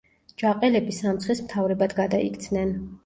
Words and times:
ჯაყელები 0.43 0.95
სამცხის 1.01 1.43
მთავრებად 1.49 1.93
გადაიქცნენ. 2.01 2.73